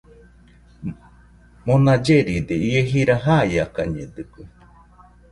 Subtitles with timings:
[1.65, 4.43] Mona lleride ie jira jaiakañedɨkue